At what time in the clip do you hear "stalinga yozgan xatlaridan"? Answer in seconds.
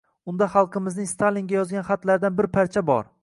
1.11-2.39